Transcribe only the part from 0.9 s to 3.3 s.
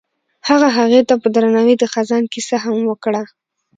ته په درناوي د خزان کیسه هم وکړه.